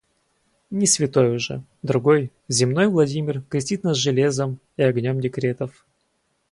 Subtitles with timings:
[0.71, 5.85] Не святой уже— другой, земной Владимир крестит нас железом и огнем декретов.